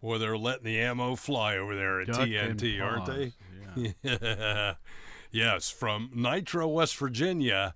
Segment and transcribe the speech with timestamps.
[0.00, 3.32] Boy, they're letting the ammo fly over there at Duck TNT, aren't they?
[3.76, 3.92] Yeah.
[4.02, 4.74] Yeah.
[5.32, 7.74] Yes, from Nitro, West Virginia,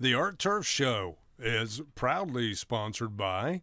[0.00, 3.62] the Art Turf Show is proudly sponsored by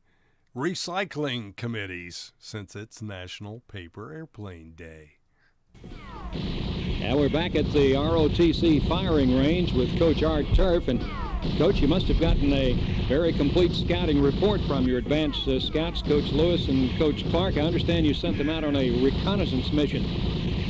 [0.56, 5.13] Recycling Committees since it's National Paper Airplane Day.
[7.02, 10.88] And we're back at the ROTC firing range with Coach Art Turf.
[10.88, 11.02] And
[11.58, 12.74] Coach, you must have gotten a
[13.07, 17.57] very complete scouting report from your advanced uh, scouts, Coach Lewis and Coach Clark.
[17.57, 20.03] I understand you sent them out on a reconnaissance mission.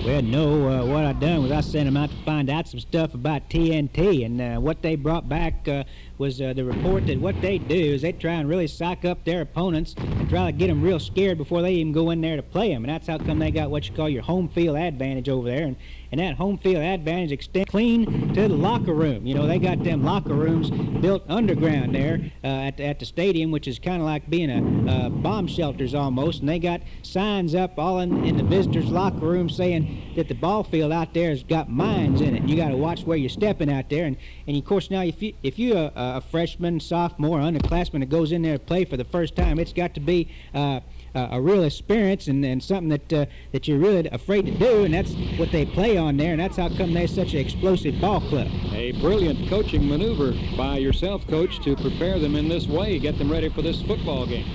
[0.05, 2.79] Well, no, uh, what I done was I sent them out to find out some
[2.79, 5.83] stuff about TNT, and uh, what they brought back uh,
[6.17, 9.23] was uh, the report that what they do is they try and really psych up
[9.25, 12.37] their opponents and try to get them real scared before they even go in there
[12.37, 14.77] to play them, and that's how come they got what you call your home field
[14.77, 15.75] advantage over there, and,
[16.11, 19.25] and that home field advantage extends clean to the locker room.
[19.25, 23.51] You know, they got them locker rooms built underground there uh, at, at the stadium,
[23.51, 27.77] which is kind of like being a, bomb shelters almost, and they got signs up
[27.77, 31.43] all in, in the visitors' locker room saying that the ball field out there has
[31.43, 32.43] got mines in it.
[32.43, 35.21] You got to watch where you're stepping out there, and, and of course now if
[35.21, 38.97] you if you're a, a freshman, sophomore, underclassman that goes in there to play for
[38.97, 40.79] the first time, it's got to be uh,
[41.15, 44.83] a a real experience and, and something that uh, that you're really afraid to do,
[44.83, 47.99] and that's what they play on there, and that's how come they're such an explosive
[47.99, 48.47] ball club.
[48.73, 53.31] A brilliant coaching maneuver by yourself, Coach, to prepare them in this way, get them
[53.31, 54.45] ready for this football game.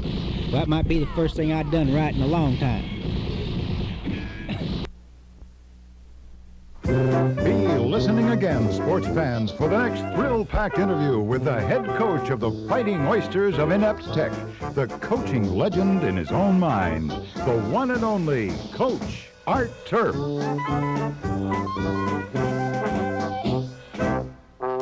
[0.52, 2.84] Well, that might be the first thing I've done right in a long time.
[8.36, 12.40] Be listening again, sports fans, for the next thrill-packed interview with the head coach of
[12.40, 14.32] the Fighting Oysters of Inept Tech,
[14.74, 20.14] the coaching legend in his own mind, the one and only Coach Art Turf.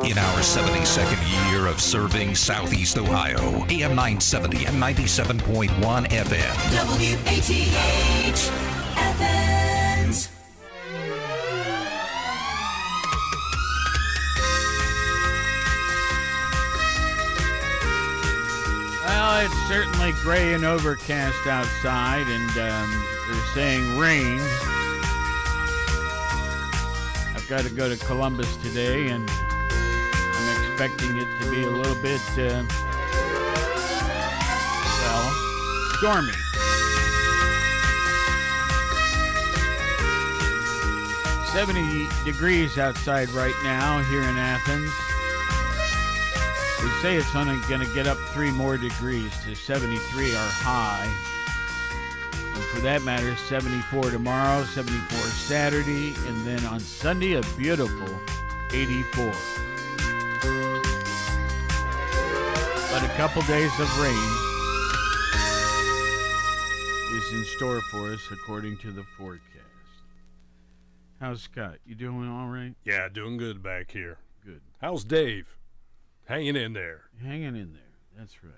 [0.03, 6.55] In our 72nd year of serving Southeast Ohio, AM 970 and 97.1 FM.
[8.33, 8.74] WATH
[19.45, 24.39] it's certainly gray and overcast outside, and um, they're saying rain.
[27.35, 31.93] I've got to go to Columbus today, and I'm expecting it to be a little
[32.01, 32.63] bit, uh,
[35.03, 35.31] well,
[35.99, 36.33] stormy.
[41.53, 44.91] Seventy degrees outside right now here in Athens.
[46.85, 51.11] They say it's only going to get up three more degrees to 73 our high.
[52.53, 58.07] And for that matter, 74 tomorrow, 74 Saturday, and then on Sunday, a beautiful
[58.71, 59.25] 84.
[62.91, 64.29] But a couple days of rain
[67.17, 69.41] is in store for us according to the forecast.
[71.19, 71.79] How's Scott?
[71.83, 72.75] You doing all right?
[72.83, 74.19] Yeah, doing good back here.
[74.45, 74.61] Good.
[74.79, 75.57] How's Dave?
[76.25, 77.01] Hanging in there.
[77.21, 77.81] Hanging in there.
[78.17, 78.53] That's right.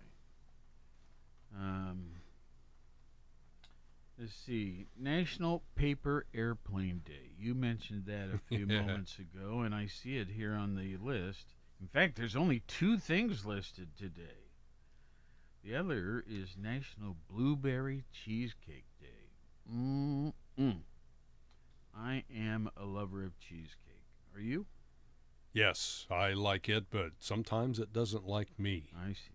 [1.56, 2.12] Um,
[4.20, 4.88] let's see.
[4.98, 7.32] National Paper Airplane Day.
[7.38, 8.82] You mentioned that a few Yeah.
[8.82, 11.46] moments ago, and I see it here on the list.
[11.82, 14.46] In fact, there's only two things listed today.
[15.64, 19.08] The other is National Blueberry Cheesecake Day.
[19.72, 20.78] Mm-mm.
[21.96, 24.06] I am a lover of cheesecake.
[24.34, 24.66] Are you?
[25.54, 28.92] Yes, I like it, but sometimes it doesn't like me.
[28.96, 29.34] I see.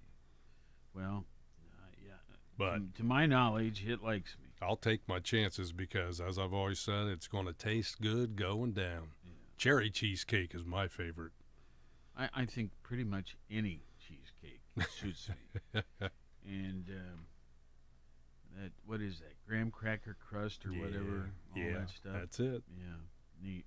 [0.94, 1.24] Well,
[1.64, 2.36] uh, yeah.
[2.56, 4.48] But Mm, to my knowledge, it likes me.
[4.60, 8.72] I'll take my chances because, as I've always said, it's going to taste good going
[8.72, 9.08] down.
[9.58, 11.32] Cherry cheesecake is my favorite.
[12.16, 14.60] I, I think pretty much any cheesecake
[15.00, 15.82] suits me.
[16.44, 17.26] And um,
[18.60, 19.34] that what is that?
[19.46, 22.12] Graham cracker crust or whatever, all yeah, that stuff.
[22.12, 22.62] that's it.
[22.76, 22.96] Yeah,
[23.42, 23.64] neat.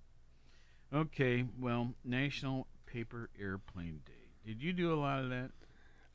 [0.95, 4.13] Okay, well, National Paper Airplane Day.
[4.45, 5.51] Did you do a lot of that?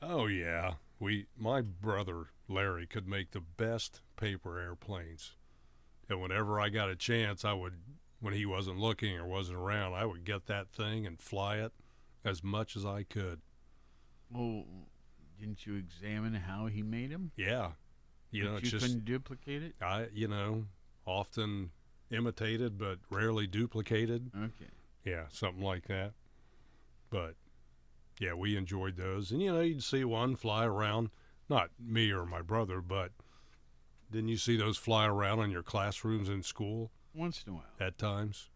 [0.01, 5.33] Oh yeah, we my brother Larry could make the best paper airplanes,
[6.09, 7.75] and whenever I got a chance, I would,
[8.21, 11.72] when he wasn't looking or wasn't around, I would get that thing and fly it
[12.25, 13.43] as much as I could.
[14.33, 14.65] Well,
[15.39, 17.33] didn't you examine how he made them?
[17.37, 17.72] Yeah,
[18.31, 19.75] you know, But it's you just couldn't duplicate it.
[19.83, 20.65] I, you know,
[21.04, 21.72] often
[22.10, 24.31] imitated but rarely duplicated.
[24.34, 24.71] Okay.
[25.05, 26.13] Yeah, something like that.
[27.11, 27.35] But
[28.19, 29.31] yeah, we enjoyed those.
[29.33, 31.11] And you know, you'd see one fly around,
[31.49, 33.13] not me or my brother, but
[34.11, 37.65] didn't you see those fly around in your classrooms in school Once in a while.
[37.81, 38.51] at times?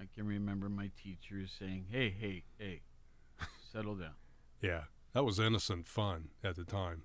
[0.00, 2.80] I can remember my teachers saying, "Hey, hey, hey,
[3.72, 4.14] settle down."
[4.62, 7.02] Yeah, that was innocent fun at the time.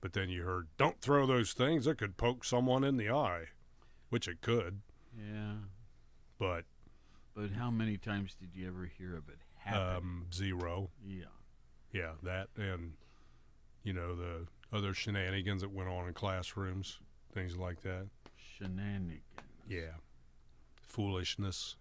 [0.00, 1.86] But then you heard, don't throw those things.
[1.88, 3.46] It could poke someone in the eye,
[4.10, 4.82] which it could.
[5.16, 5.54] Yeah.
[6.38, 6.66] But
[7.38, 9.96] But how many times did you ever hear of it happen?
[9.96, 10.90] um, zero.
[11.06, 11.26] yeah.
[11.92, 12.94] Yeah, that and,
[13.84, 16.98] you know, the other shenanigans that went on in classrooms,
[17.32, 18.08] things like that.
[18.56, 19.22] Shenanigans.
[19.68, 19.92] Yeah.
[20.82, 21.76] Foolishness.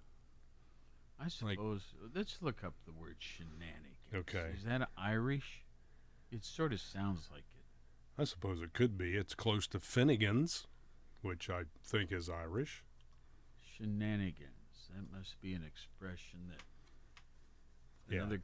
[1.19, 1.95] I Like- suppose.
[2.13, 3.97] let's look up the word shenanigans.
[4.13, 4.51] Okay.
[4.55, 5.63] Is that Irish?
[6.29, 7.65] It sort of sounds like it.
[8.21, 9.15] I suppose it could be.
[9.17, 10.67] It's close to Finnegan's,
[11.21, 12.83] which I think is Irish.
[13.75, 14.51] Shenanigans.
[14.95, 16.61] That must be an expression that
[18.13, 18.21] Yeah.
[18.21, 18.41] another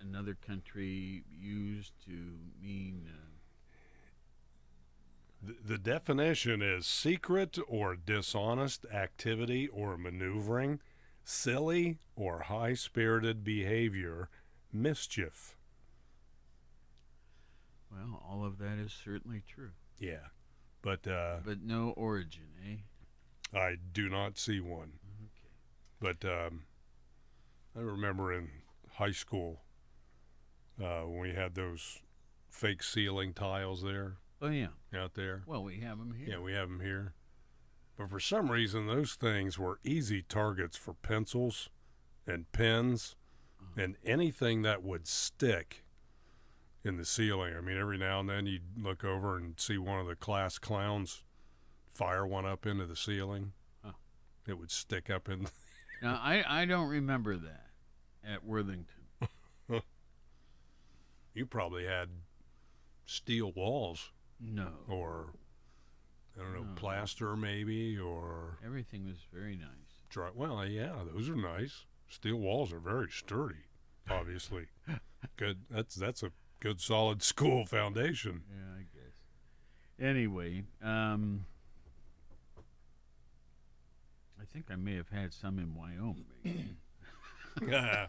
[0.00, 3.08] another country used to mean.
[3.08, 3.32] Uh,
[5.42, 10.80] The, the definition is secret or dishonest activity or maneuvering,
[11.24, 14.28] silly or high spirited behavior,
[14.72, 15.56] mischief.
[17.90, 20.28] well, all of that is certainly true, Yeah.
[20.82, 23.58] But uh, but no origin, eh?
[23.58, 24.98] I do not see one.
[26.00, 26.64] But um,
[27.76, 28.48] I remember in
[28.92, 29.62] high school
[30.82, 32.00] uh, when we had those
[32.50, 34.68] fake ceiling tiles there Oh yeah.
[34.94, 35.42] out there.
[35.46, 36.28] Well, we have them here.
[36.36, 37.14] Yeah, we have them here.
[37.98, 41.70] But for some reason, those things were easy targets for pencils
[42.26, 43.16] and pens
[43.76, 45.84] and anything that would stick
[46.84, 47.54] in the ceiling.
[47.56, 50.58] I mean, every now and then you'd look over and see one of the class
[50.58, 51.24] clowns
[51.94, 53.52] fire one up into the ceiling.
[53.82, 53.92] Huh.
[54.46, 55.46] It would stick up in.
[56.02, 57.66] Now I I don't remember that
[58.26, 58.86] at Worthington.
[61.34, 62.08] You probably had
[63.04, 64.10] steel walls
[64.40, 64.72] No.
[64.88, 65.34] or,
[66.34, 66.74] I don't know, No.
[66.76, 69.68] plaster maybe or Everything was very nice.
[70.08, 71.84] Dry, well, yeah, those are nice.
[72.08, 73.66] Steel walls are very sturdy.
[74.08, 74.68] Obviously,
[75.36, 75.58] good.
[75.68, 78.44] That's that's a good solid school foundation.
[78.48, 79.20] Yeah, I guess.
[80.00, 81.44] Anyway, um,
[84.40, 86.24] I think I may have had some in Wyoming.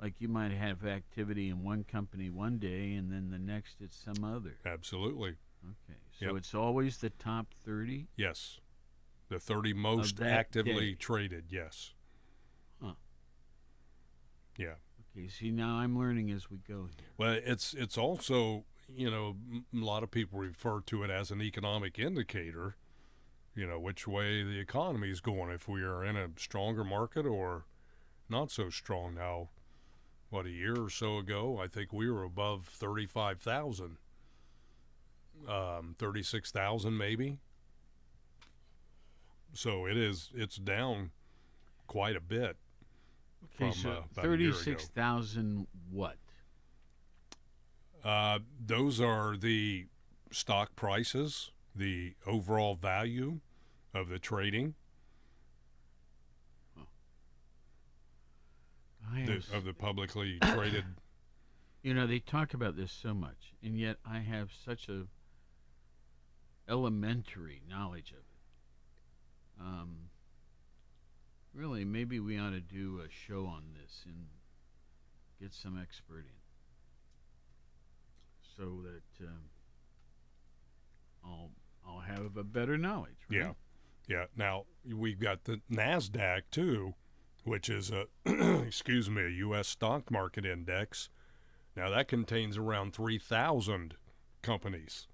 [0.00, 3.96] Like you might have activity in one company one day and then the next it's
[3.96, 4.56] some other.
[4.64, 5.30] Absolutely.
[5.64, 5.98] Okay.
[6.20, 6.36] So Yep.
[6.36, 8.06] it's always the top 30?
[8.16, 8.60] Yes.
[9.28, 10.96] The 30 most actively day.
[10.96, 11.94] traded, yes.
[14.58, 14.74] Yeah.
[15.16, 17.06] Okay, see now I'm learning as we go here.
[17.16, 19.36] Well, it's it's also you know
[19.74, 22.76] a lot of people refer to it as an economic indicator.
[23.54, 25.50] You know which way the economy is going.
[25.50, 27.64] If we are in a stronger market or
[28.28, 29.48] not so strong now.
[30.30, 33.96] What a year or so ago, I think we were above thirty-five thousand,
[35.48, 37.38] um, thirty-six thousand maybe.
[39.54, 40.30] So it is.
[40.34, 41.12] It's down
[41.86, 42.58] quite a bit.
[43.44, 44.56] Okay, From, so uh, about a year ago.
[44.56, 46.16] 36,000 what?
[48.04, 49.86] Uh, those are the
[50.30, 53.40] stock prices, the overall value
[53.94, 54.74] of the trading
[59.26, 60.84] the, of the publicly traded.
[61.82, 65.04] you know, they talk about this so much, and yet I have such a
[66.68, 69.60] elementary knowledge of it.
[69.60, 70.07] Um,
[71.54, 74.26] Really, maybe we ought to do a show on this and
[75.40, 76.40] get some expert in,
[78.56, 79.50] so that um,
[81.24, 81.50] I'll
[81.86, 83.16] I'll have a better knowledge.
[83.30, 83.40] Right?
[83.40, 83.52] Yeah.
[84.08, 84.24] Yeah.
[84.36, 86.94] Now we've got the Nasdaq too,
[87.44, 88.06] which is a
[88.66, 89.68] excuse me, a U.S.
[89.68, 91.08] stock market index.
[91.76, 93.94] Now that contains around three thousand
[94.42, 95.06] companies.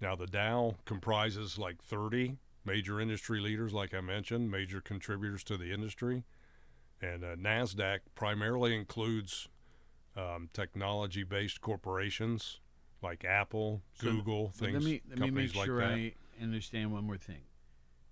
[0.00, 5.56] Now the Dow comprises like thirty major industry leaders, like I mentioned, major contributors to
[5.56, 6.24] the industry,
[7.00, 9.48] and uh, Nasdaq primarily includes
[10.16, 12.60] um, technology-based corporations
[13.02, 15.90] like Apple, So, Google, things, let me let me make sure that.
[15.90, 17.42] I understand one more thing,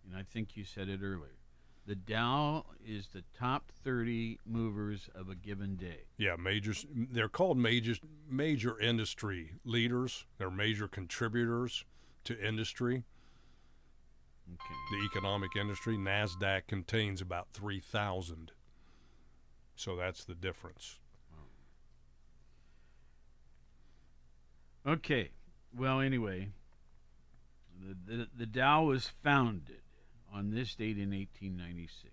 [0.07, 1.37] and I think you said it earlier.
[1.85, 6.05] The Dow is the top 30 movers of a given day.
[6.17, 6.75] Yeah, major.
[6.95, 7.95] They're called major
[8.29, 10.27] major industry leaders.
[10.39, 11.85] They're major contributors
[12.25, 13.03] to industry,
[14.49, 14.75] Okay.
[14.91, 15.97] the economic industry.
[15.97, 18.53] Nasdaq contains about three thousand.
[19.77, 20.99] So that's the difference.
[24.87, 25.31] Okay.
[25.77, 26.49] Well, anyway,
[27.81, 29.81] the, the the Dow was founded
[30.33, 32.13] on this date in 1896.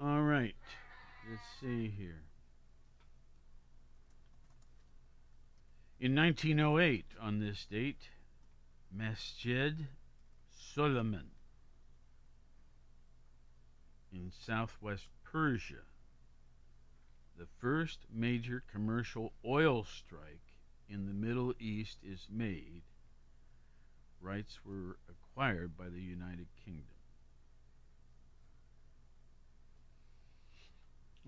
[0.00, 0.54] All right.
[1.30, 2.22] Let's see here.
[6.02, 8.08] In 1908, on this date,
[8.92, 9.86] Masjid
[10.50, 11.30] Suleiman
[14.12, 15.84] in southwest Persia
[17.38, 20.42] the first major commercial oil strike
[20.88, 22.82] in the Middle East is made.
[24.20, 26.96] Rights were acquired by the United Kingdom.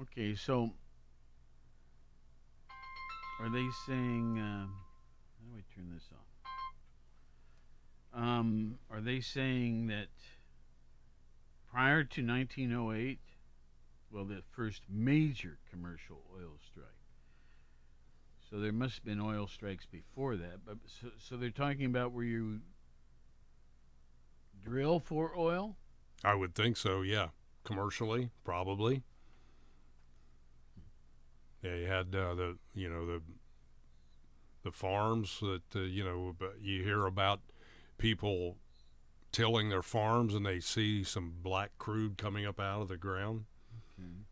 [0.03, 0.73] Okay, so
[3.41, 4.39] are they saying?
[4.39, 4.75] Um,
[5.39, 6.21] how do I turn this off?
[8.21, 10.09] Um, are they saying that
[11.71, 13.19] prior to 1908?
[14.15, 16.87] well, the first major commercial oil strike.
[18.49, 22.13] So there must have been oil strikes before that, but so, so they're talking about
[22.13, 22.61] where you
[24.65, 25.77] drill for oil.
[26.23, 27.03] I would think so.
[27.03, 27.29] Yeah,
[27.65, 29.03] commercially, probably.
[31.65, 33.23] Yeah, you had uh, the you know the
[34.65, 37.41] the farms that uh, you know you hear about
[37.97, 38.59] people
[39.33, 43.45] tilling their farms and they see some black crude coming up out of the ground.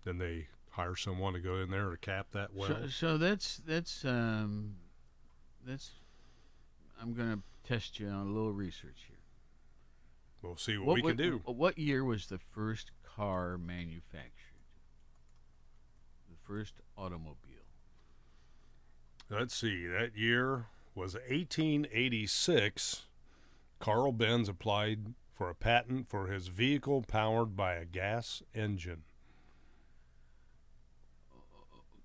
[0.04, 2.68] Then they hire someone to go in there to cap that well.
[2.68, 4.74] so, so that's that's um,
[5.66, 5.90] that's.
[7.00, 9.16] I'm gonna test you on a little research here.
[10.42, 11.40] we'll see what, we wa- can do.
[11.46, 14.41] What year was the first car manufactured?
[16.52, 17.64] First automobile.
[19.30, 19.86] Let's see.
[19.86, 23.06] That year was 1886.
[23.80, 29.04] Carl Benz applied for a patent for his vehicle powered by a gas engine.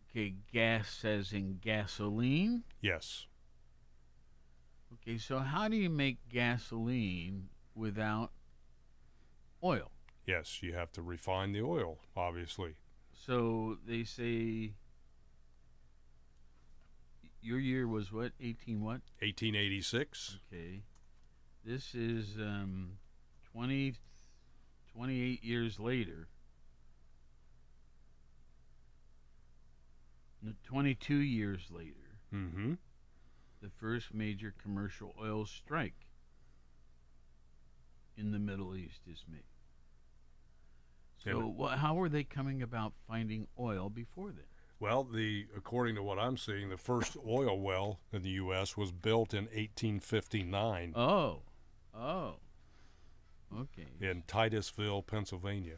[0.09, 2.63] Okay, gas as in gasoline.
[2.79, 3.25] Yes.
[4.93, 8.31] Okay, so how do you make gasoline without
[9.61, 9.91] oil?
[10.25, 12.75] Yes, you have to refine the oil, obviously.
[13.27, 14.71] So they say
[17.41, 18.31] your year was what?
[18.39, 19.01] 18 what?
[19.19, 20.39] 1886.
[20.51, 20.83] Okay.
[21.65, 22.91] This is um
[23.51, 23.95] 20
[24.93, 26.29] 28 years later.
[30.41, 31.93] No, 22 years later.
[32.33, 32.73] Mm-hmm.
[33.61, 36.07] the first major commercial oil strike
[38.17, 39.43] in the Middle East is made.
[41.23, 44.45] So, wha how were they coming about finding oil before then?
[44.79, 48.77] Well, the according to what I'm seeing, the first oil well in the U.S.
[48.77, 51.41] was built in 1859 Oh,
[51.95, 52.35] oh,
[53.57, 53.87] okay.
[53.99, 55.77] in Titusville, Pennsylvania.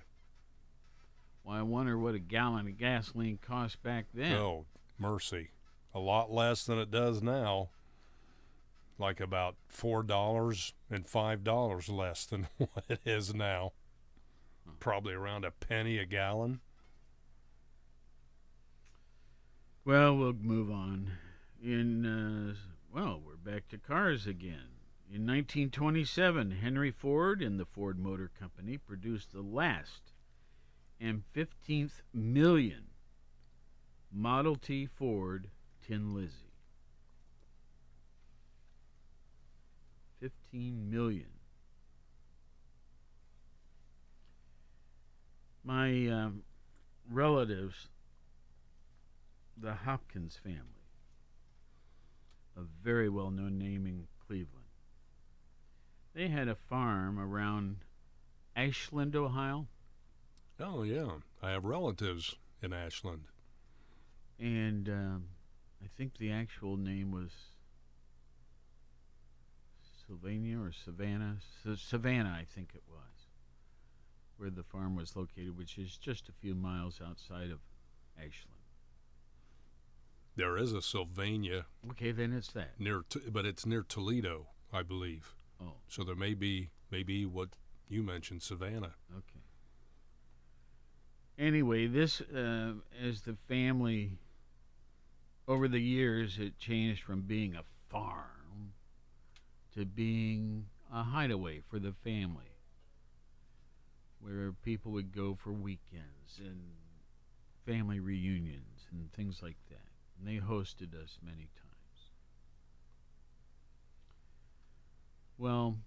[1.43, 4.33] Well, I wonder what a gallon of gasoline cost back then.
[4.33, 4.65] Oh,
[4.99, 5.51] mercy.
[5.95, 7.69] A lot less than it does now.
[8.99, 13.71] Like about $4 and $5 less than what it is now.
[14.79, 16.59] Probably around a penny a gallon.
[19.85, 21.11] Well, we'll move on.
[21.61, 22.55] In uh,
[22.93, 24.77] well, we're back to cars again.
[25.07, 30.13] In 1927, Henry Ford and the Ford Motor Company produced the last
[30.99, 32.85] and 15th million
[34.11, 35.49] Model T Ford
[35.81, 36.53] Tin Lizzie.
[40.19, 41.38] 15 million.
[45.63, 46.43] My um,
[47.09, 47.87] relatives
[49.57, 50.59] the Hopkins family,
[52.57, 54.65] a very well known name in Cleveland.
[56.13, 57.77] They had a farm around
[58.55, 59.67] Ashland, Ohio,
[60.61, 61.09] Oh yeah,
[61.41, 63.23] I have relatives in Ashland.
[64.39, 65.23] and um,
[65.83, 67.31] I think the actual name was
[70.07, 71.37] Sylvania or Savannah.
[71.65, 73.18] S- Savannah, I think it was,
[74.39, 77.59] where the farm was located, which is just a few miles outside of
[78.17, 78.55] Ashland.
[80.35, 82.79] There is a Sylvania Okay, then it's that.
[82.79, 85.33] near, but it's near Toledo, I believe.
[85.61, 87.49] Oh, So there may be maybe what
[87.89, 88.95] you mentioned, Savannah.
[89.11, 89.41] okay.
[91.37, 94.17] Anyway, this uh, as the family
[95.47, 98.73] over the years it changed from being a farm
[99.73, 102.48] to being a hideaway for the family
[104.21, 106.61] where people would go for weekends and
[107.65, 109.77] family reunions and things like that.
[110.17, 112.11] And they hosted us many times.
[115.37, 115.77] Well,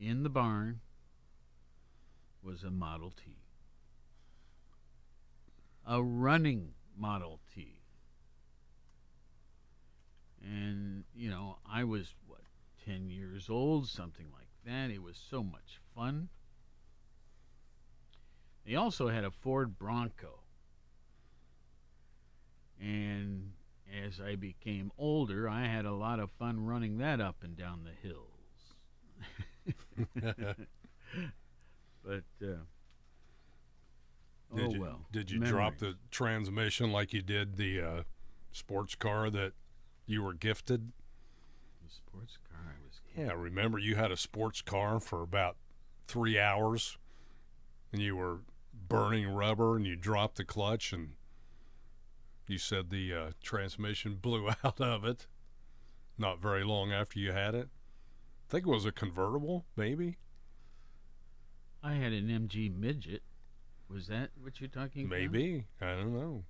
[0.00, 0.80] in the barn
[2.42, 3.36] was a Model T.
[5.86, 7.80] A running Model T.
[10.42, 12.40] And, you know, I was, what,
[12.86, 14.90] 10 years old, something like that.
[14.90, 16.28] It was so much fun.
[18.66, 20.40] They also had a Ford Bronco.
[22.80, 23.52] And
[24.04, 27.84] as I became older, I had a lot of fun running that up and down
[27.84, 28.26] the hills.
[32.04, 32.58] but, uh,
[34.54, 35.06] Did oh you, well.
[35.12, 38.02] Did you drop the transmission like you did the uh,
[38.50, 39.52] sports car that
[40.06, 40.92] you were gifted?
[41.84, 45.56] The sports car I was Yeah, remember you had a sports car for about
[46.08, 46.98] three hours,
[47.92, 48.40] and you were
[48.88, 51.14] burning rubber, and you dropped the clutch, and
[52.46, 55.26] you said the uh, transmission blew out of it.
[56.18, 57.68] Not very long after you had it.
[58.48, 60.16] I think it was a convertible, maybe.
[61.82, 63.22] I had an MG midget.
[63.88, 65.18] Was that what you're talking about?
[65.18, 66.44] Maybe I don't know.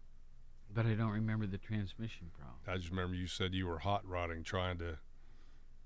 [0.73, 2.59] But I don't remember the transmission problem.
[2.67, 4.99] I just remember you said you were hot rodding, trying to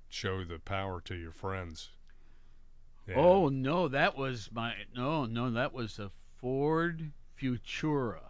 [0.08, 1.90] show the power to your friends.
[3.06, 3.16] Yeah.
[3.16, 6.10] Oh no, that was my no, no, that was a
[6.40, 8.20] Ford Futura,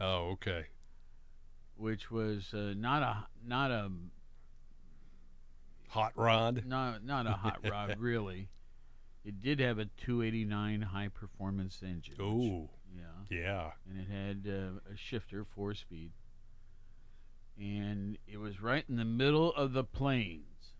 [0.00, 0.66] oh, okay.
[1.76, 3.90] which was uh, not a not a
[5.90, 6.64] Hot rod.
[6.66, 8.48] not not a hot rod really.
[9.24, 12.14] It did have a 289 high performance engine.
[12.20, 13.36] Oh, yeah.
[13.36, 13.70] yeah.
[13.88, 16.12] and it had uh, a shifter, four speed,
[17.58, 20.72] and it was right in the middle of the plains.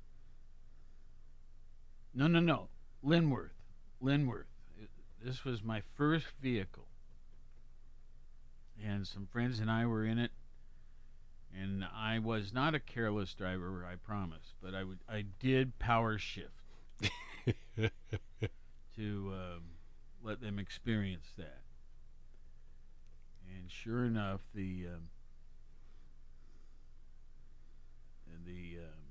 [2.14, 2.68] No, no, no,
[3.04, 3.50] Linworth,
[4.02, 4.47] Linworth.
[5.22, 6.86] This was my first vehicle,
[8.82, 10.30] and some friends and I were in it.
[11.60, 16.18] And I was not a careless driver, I promise, but I would I did power
[16.18, 16.52] shift
[18.96, 19.62] to um,
[20.22, 21.62] let them experience that.
[23.48, 25.08] And sure enough, the um,
[28.46, 29.08] the um,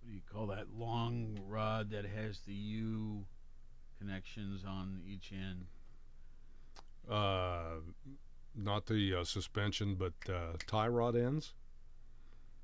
[0.00, 3.24] what do you call that long rod that has the U
[4.02, 5.66] connections on each end?
[7.10, 7.80] Uh,
[8.54, 11.54] not the uh, suspension, but uh, tie rod ends.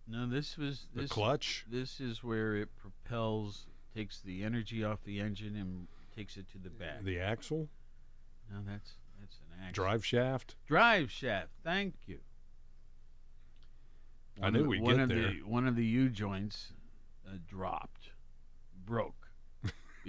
[0.07, 1.64] No, this was The this clutch.
[1.70, 6.59] this is where it propels, takes the energy off the engine and takes it to
[6.59, 7.05] the back.
[7.05, 7.68] The axle.
[8.51, 9.74] no, that's that's an action.
[9.74, 10.57] Drive shaft.
[10.66, 11.48] drive shaft.
[11.62, 12.18] Thank you.
[14.40, 15.33] I One knew we'd get there.
[15.33, 16.68] The, one of the U joints
[17.27, 18.11] uh, dropped,
[18.87, 19.27] broke,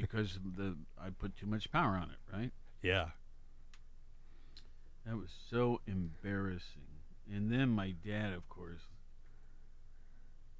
[0.01, 2.35] because the I put too much power on it.
[2.35, 2.51] Right.
[2.81, 3.07] Yeah.
[5.05, 6.83] That was so embarrassing.
[7.31, 8.81] And then my dad, of course,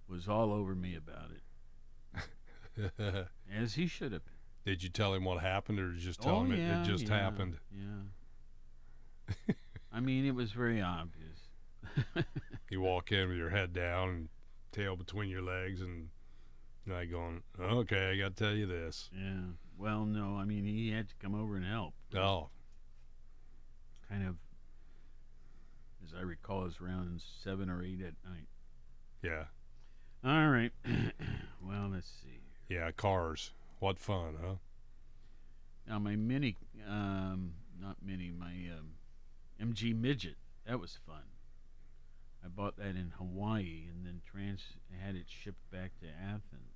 [0.07, 1.31] was all over me about
[2.77, 2.91] it,
[3.55, 4.33] as he should have been.
[4.65, 7.19] Did you tell him what happened, or just tell oh, him it, it just yeah,
[7.19, 7.57] happened?
[7.71, 9.53] Yeah.
[9.93, 12.25] I mean, it was very obvious.
[12.71, 14.29] You walk in with your head down and
[14.71, 16.09] tail between your legs, and
[16.89, 19.41] like going, "Okay, I got to tell you this." Yeah.
[19.77, 21.93] Well, no, I mean, he had to come over and help.
[22.15, 22.49] Oh,
[24.09, 24.35] Kind of,
[26.03, 28.47] as I recall, is around seven or eight at night.
[29.21, 29.45] yeah,
[30.23, 30.71] All right.
[31.63, 32.39] well, let's see.
[32.67, 32.91] yeah.
[32.91, 33.51] Cars.
[33.79, 34.55] What fun, huh?
[35.87, 38.93] Now, my mini, um, not mini, my um,
[39.61, 40.35] MG Midget,
[40.67, 41.23] that was fun.
[42.43, 44.61] I bought that in Hawaii and then trans
[45.03, 46.68] had it shipped back to Athens.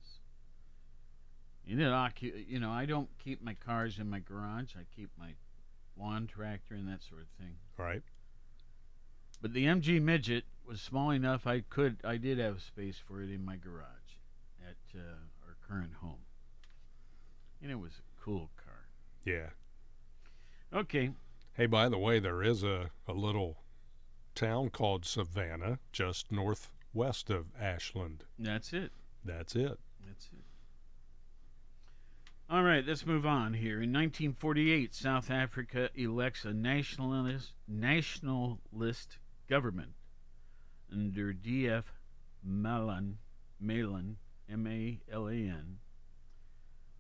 [1.66, 4.76] It occu- you know, I don't keep my cars in my garage.
[4.76, 5.36] I keep my
[5.98, 7.56] lawn tractor and that sort of thing.
[7.78, 8.04] Right.
[9.42, 13.30] But the MG Midget was small enough I could I did have space for it
[13.30, 13.88] in my garage
[14.66, 15.04] at at uh,
[15.46, 16.26] our current home,
[17.62, 18.88] and it was a cool car.
[19.26, 19.50] Yeah.
[20.74, 21.12] Okay,
[21.56, 23.58] Hey, by the way, there is a, a little
[24.34, 28.24] town called Savannah just northwest of Ashland.
[28.40, 28.92] that's it.
[29.24, 29.78] That's it.
[30.04, 30.44] That's it.
[32.54, 33.82] All right, let's move on here.
[33.82, 39.18] In 1948, South Africa elects a nationalist nationalist
[39.50, 39.94] government
[40.92, 41.86] under D.F.
[42.44, 43.18] Malan,
[43.60, 44.18] Malan,
[44.52, 45.80] M-A-L-A-N,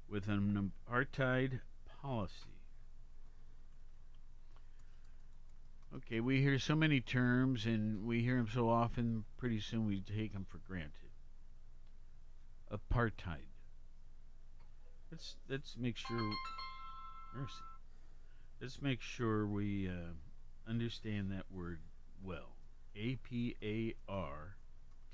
[0.09, 1.59] with an apartheid
[2.01, 2.33] policy.
[5.97, 9.99] Okay, we hear so many terms and we hear them so often, pretty soon we
[9.99, 11.11] take them for granted
[12.71, 13.52] apartheid.
[15.13, 16.31] Let's let's make sure.
[17.35, 17.53] Mercy.
[18.59, 20.13] Let's make sure we uh,
[20.67, 21.81] understand that word
[22.23, 22.55] well.
[22.95, 24.55] A P A R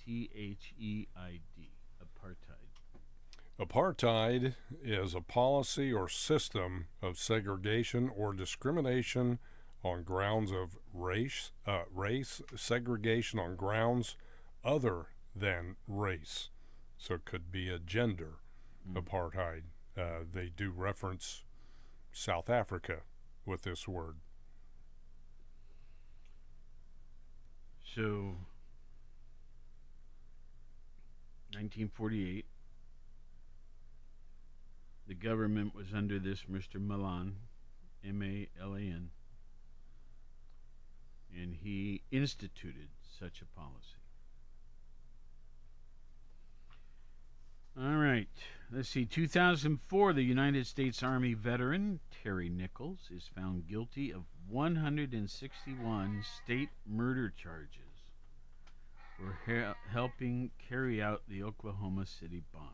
[0.01, 1.71] T H E I D.
[2.01, 2.79] Apartheid.
[3.59, 9.37] Apartheid is a policy or system of segregation or discrimination
[9.83, 14.15] on grounds of race, uh, race segregation on grounds
[14.63, 16.51] other than race.
[16.97, 18.35] So it could be a gender
[18.93, 19.63] apartheid.
[19.99, 21.43] Uh, they do reference
[22.11, 22.99] South Africa
[23.45, 24.15] with this word.
[27.95, 28.35] So.
[31.51, 32.45] 1948.
[35.07, 36.79] The government was under this Mr.
[36.79, 37.37] Malan,
[38.07, 39.09] M A L A N,
[41.35, 43.97] and he instituted such a policy.
[47.75, 48.27] All right.
[48.71, 49.05] Let's see.
[49.05, 57.33] 2004, the United States Army veteran Terry Nichols is found guilty of 161 state murder
[57.35, 57.79] charges
[59.17, 62.73] for he- helping carry out the Oklahoma City bombing.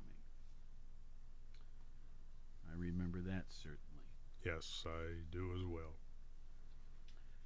[2.69, 3.79] I remember that certainly.
[4.43, 5.95] Yes, I do as well.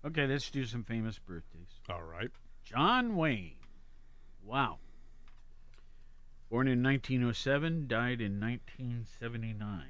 [0.06, 1.82] Okay, let's do some famous birthdays.
[1.90, 2.32] All right.
[2.64, 3.58] John Wayne.
[4.44, 4.80] Wow.
[6.50, 9.84] Born in 1907, died in 1979.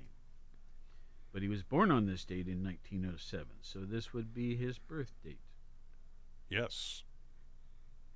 [1.32, 5.14] But he was born on this date in 1907, so this would be his birth
[5.24, 5.40] date.
[6.50, 7.04] Yes.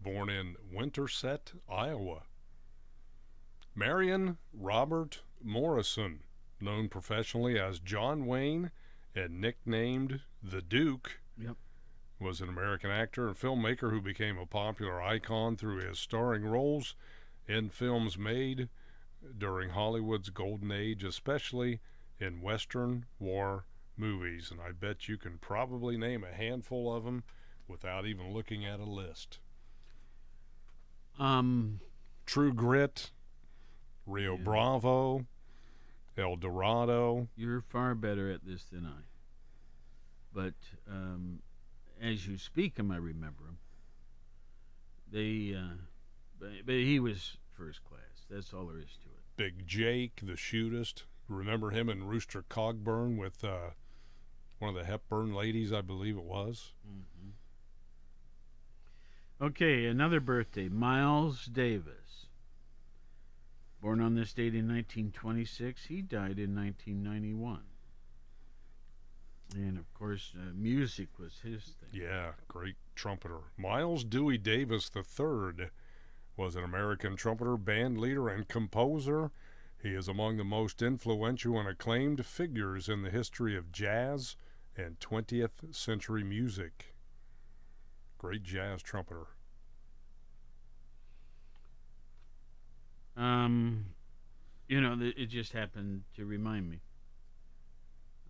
[0.02, 2.24] Born in Winterset, Iowa.
[3.76, 6.24] Marion Robert Morrison,
[6.60, 8.72] known professionally as John Wayne
[9.16, 11.56] and nicknamed the Duke, Yep.
[12.20, 16.96] was an American actor and filmmaker who became a popular icon through his starring roles
[17.48, 18.70] in films made
[19.38, 21.80] during Hollywood's golden age, especially
[22.20, 23.66] in Western war
[23.98, 24.52] movies.
[24.52, 27.24] And I bet you can probably name a handful of them
[27.68, 29.40] without even looking at a list.
[31.20, 31.80] Um,
[32.26, 33.12] True Grit,
[34.06, 34.44] Rio Yeah.
[34.44, 35.26] Bravo,
[36.18, 37.28] El Dorado.
[37.36, 39.04] you're far better at this than I.
[40.34, 40.54] But
[40.90, 41.40] um,
[42.02, 43.58] as you speak them, I remember them.
[45.12, 45.76] They, uh,
[46.44, 48.02] but, but he was first class.
[48.30, 49.38] That's all there is to it.
[49.38, 51.04] Big Jake, the shootist.
[51.30, 53.72] Remember him and Rooster Cogburn with uh,
[54.60, 56.74] one of the Hepburn ladies, I believe it was.
[59.42, 62.28] Okay, another birthday, Miles Davis.
[63.82, 67.60] Born on this date in 1926, he died in 1991.
[69.56, 71.90] And of course, uh, music was his thing.
[71.92, 73.40] Yeah, great trumpeter.
[73.58, 75.68] Miles Dewey Davis III
[76.36, 79.32] was an American trumpeter, band leader, and composer.
[79.82, 84.36] He is among the most influential and acclaimed figures in the history of jazz
[84.76, 86.96] and 20th century music.
[88.18, 89.28] Great jazz trumpeter.
[93.16, 93.86] Um,
[94.68, 96.80] you know, it just happened to remind me.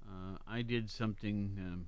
[0.05, 1.55] Uh, I did something.
[1.57, 1.85] Um,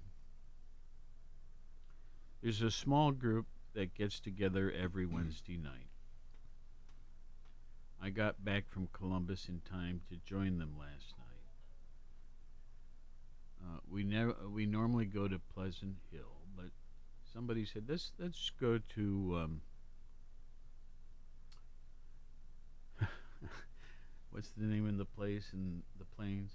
[2.42, 5.88] there's a small group that gets together every Wednesday night.
[8.02, 11.26] I got back from Columbus in time to join them last night.
[13.64, 16.68] Uh, we never we normally go to Pleasant Hill, but
[17.34, 19.62] somebody said let's let's go to um,
[24.32, 26.52] what's the name of the place in the plains?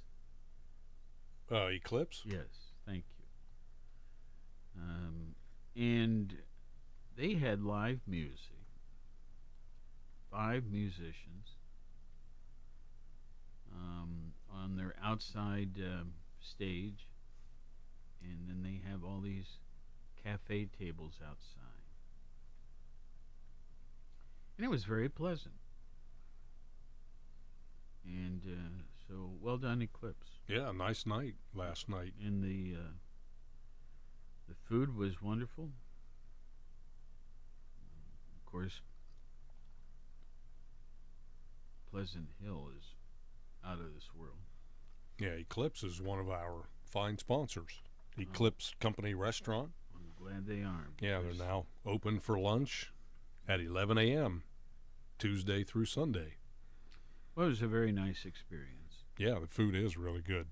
[1.50, 2.22] Uh, Eclipse?
[2.24, 4.83] Yes, thank you.
[4.83, 5.35] Um,
[5.74, 6.33] and
[7.16, 8.60] they had live music,
[10.31, 11.57] five musicians
[13.75, 17.07] um, on their outside um, stage,
[18.23, 19.59] and then they have all these
[20.23, 21.64] cafe tables outside.
[24.57, 25.55] And it was very pleasant.
[28.05, 30.29] And uh, so, well done, Eclipse.
[30.49, 32.12] Yeah, nice night last night.
[32.23, 32.93] And the uh,
[34.49, 35.71] the food was wonderful.
[38.37, 38.81] Of course,
[41.90, 42.85] Pleasant Hill is
[43.66, 44.38] out of this world.
[45.18, 47.81] Yeah, Eclipse is one of our fine sponsors.
[48.18, 48.22] Oh.
[48.22, 49.70] Eclipse Company Restaurant.
[49.94, 50.88] I'm glad they are.
[51.00, 52.92] Yeah, they're now open for lunch
[53.48, 54.44] at 11 a.m.
[55.18, 56.35] Tuesday through Sunday.
[57.35, 59.05] Well, it was a very nice experience.
[59.18, 60.46] Yeah, the food is really good.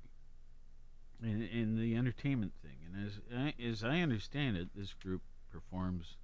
[1.22, 2.76] And, and the entertainment thing.
[2.86, 3.20] And as
[3.58, 6.16] as I understand it, this group performs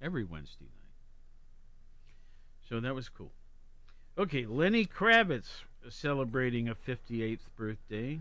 [0.00, 0.94] every Wednesday night.
[2.68, 3.32] So that was cool.
[4.18, 8.20] Okay, Lenny Kravitz celebrating a 58th birthday.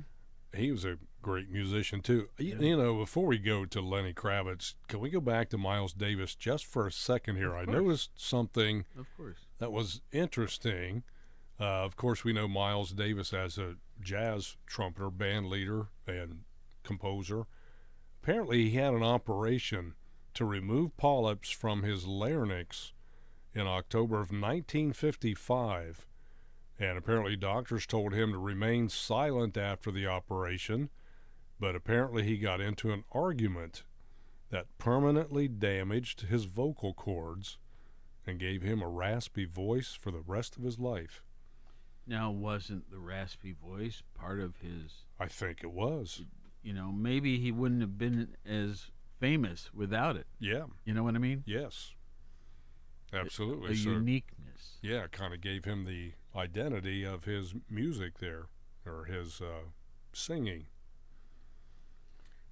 [0.56, 2.30] He was a great musician too.
[2.38, 2.60] You, Yeah.
[2.60, 6.36] you know, before we go to Lenny Kravitz, can we go back to Miles Davis
[6.36, 7.56] just for a second here?
[7.56, 9.38] I noticed something Of course.
[9.60, 11.04] that was interesting.
[11.60, 16.44] Uh, of course, we know Miles Davis as a jazz trumpeter, band leader, and
[16.84, 17.44] composer.
[18.24, 19.96] Apparently, he had an operation
[20.36, 22.94] to remove polyps from his larynx
[23.54, 26.08] in October of 1955.
[26.80, 30.90] And apparently, doctors told him to remain silent after the operation.
[31.60, 33.84] But apparently, he got into an argument
[34.50, 37.58] that permanently damaged his vocal cords
[38.26, 41.24] and gave him a raspy voice for the rest of his life.
[42.08, 46.24] Now, wasn't the raspy voice part of his, I think it was.
[46.64, 50.26] you know, maybe he wouldn't have been as famous without it.
[50.40, 50.64] Yeah.
[50.86, 51.44] You know what I mean?
[51.46, 51.94] Yes.
[53.14, 53.74] Absolutely.
[53.74, 54.78] A So, uniqueness.
[54.82, 58.48] yeah, kind of gave him the identity of his music there,
[58.86, 59.64] or his uh,
[60.14, 60.68] singing.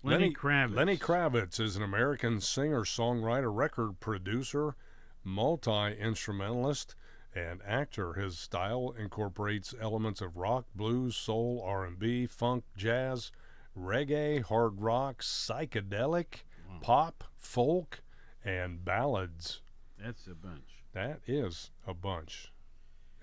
[0.04, 0.76] Lenny, Kravitz.
[0.76, 4.76] Lenny Kravitz is an American singer, songwriter, record producer,
[5.24, 6.96] multi instrumentalist,
[7.36, 8.14] and actor.
[8.14, 13.32] His style incorporates elements of rock, blues, soul, R&B, funk, jazz,
[13.78, 16.78] reggae, hard rock, psychedelic, Wow.
[16.82, 18.02] pop, folk,
[18.46, 19.62] and ballads.
[20.04, 20.84] That's a bunch.
[20.94, 22.52] That is a bunch,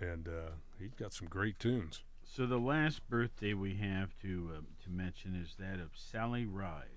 [0.01, 2.03] and uh, he's got some great tunes.
[2.25, 6.89] So the last birthday we have to uh, to mention is that of Sally Ride.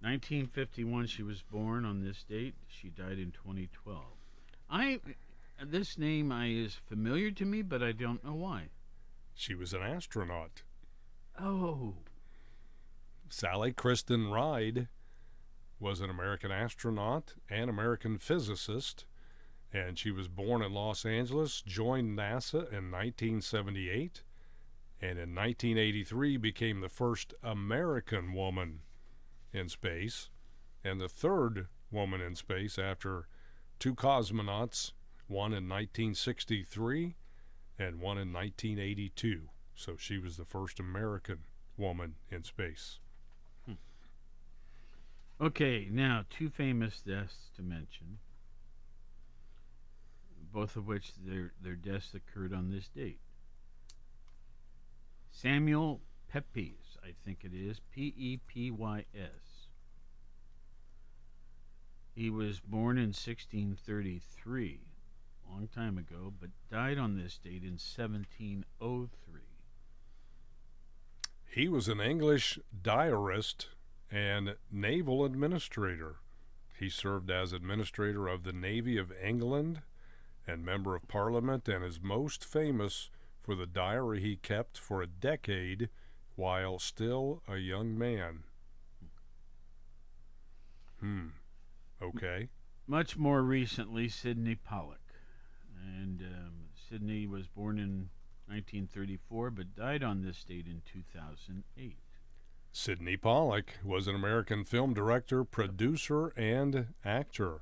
[0.00, 2.54] 1951, she was born on this date.
[2.66, 4.02] She died in 2012.
[4.68, 5.00] I
[5.64, 8.68] this name I is familiar to me, but I don't know why.
[9.34, 10.62] She was an astronaut.
[11.40, 11.94] Oh,
[13.28, 14.88] Sally Kristen Ride
[15.82, 19.04] was an American astronaut and American physicist,
[19.72, 24.22] and she was born in Los Angeles, joined NASA in 1978,
[25.00, 28.80] and in 1983 became the first American woman
[29.52, 30.30] in space
[30.84, 33.26] and the third woman in space after
[33.78, 34.92] two cosmonauts,
[35.26, 37.16] one in 1963
[37.78, 39.48] and one in 1982.
[39.74, 41.40] So she was the first American
[41.76, 43.00] woman in space.
[45.42, 45.88] Okay.
[45.90, 48.18] Now two famous deaths to mention.
[50.52, 53.20] Both of which their their deaths occurred on this date.
[55.30, 56.00] Samuel
[56.32, 59.68] Pepys, I think it is P E P Y S.
[62.14, 64.80] He was born in 1633,
[65.50, 69.40] long time ago, but died on this date in 1703.
[71.48, 73.68] He was an English diarist
[74.12, 76.16] and naval administrator.
[76.78, 79.80] He served as administrator of the Navy of England
[80.46, 85.06] and member of Parliament, and is most famous for the diary he kept for a
[85.06, 85.88] decade
[86.36, 88.44] while still a young man.
[91.00, 91.28] Hmm.
[92.00, 92.48] Okay.
[92.86, 94.98] Much more recently, Sidney Pollack.
[95.84, 96.52] And um,
[96.88, 98.10] Sidney was born in
[98.46, 101.96] 1934 but died on this date in 2008.
[102.74, 107.60] Sidney Pollack was an American film director, producer, and actor.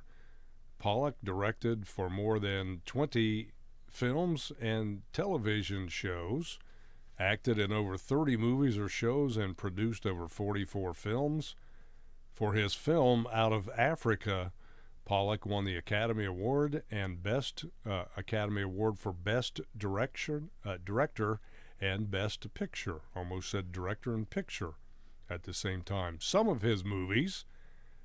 [0.78, 3.50] Pollack directed for more than 20
[3.88, 6.60] films and television shows,
[7.18, 11.56] acted in over 30 movies or shows, and produced over 44 films.
[12.32, 14.52] For his film Out of Africa,
[15.04, 21.40] Pollack won the Academy Award and Best uh, Academy Award for Best Direction, uh, Director
[21.80, 23.00] and Best Picture.
[23.16, 24.74] Almost said Director and Picture
[25.30, 26.18] at the same time.
[26.20, 27.44] Some of his movies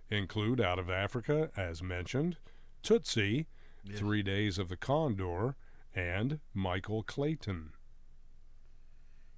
[0.09, 2.37] include Out of Africa, as mentioned,
[2.83, 3.47] Tootsie,
[3.87, 3.99] Yes.
[3.99, 5.55] Three Days of the Condor,
[5.93, 7.73] and Michael Clayton.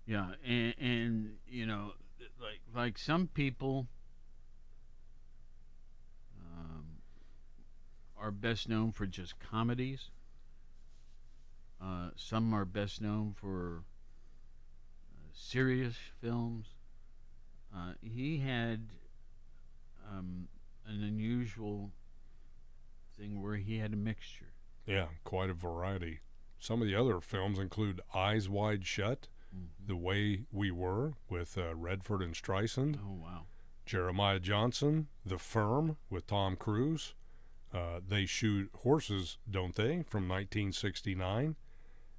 [0.06, 1.92] Yeah, and, and you know,
[2.42, 3.88] like like some people
[6.42, 6.86] um,
[8.18, 10.12] are best known for just comedies.
[11.82, 13.84] Uh, some are best known for
[15.12, 16.68] uh, serious films.
[17.76, 18.88] Uh, he had
[20.10, 20.48] um,
[20.86, 21.92] an unusual
[23.18, 24.54] thing where he had a mixture.
[24.86, 26.20] Yeah, quite a variety.
[26.60, 29.28] Some of the other films include Eyes Wide Shut,
[29.86, 33.46] The Way We Were with uh, Redford and Streisand, Oh wow!
[33.86, 37.14] Jeremiah Johnson, The Firm with Tom Cruise.
[37.74, 41.56] Uh, they Shoot Horses, Don't They, from 1969.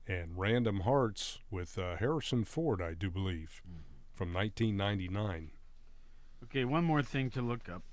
[0.06, 3.62] And Random Hearts with uh, Harrison Ford, I do believe,
[4.18, 5.52] from 1999.
[6.42, 7.84] Okay, one more thing to look up.